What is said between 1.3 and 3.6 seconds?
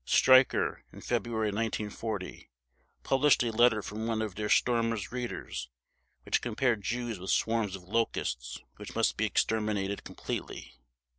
1940, published a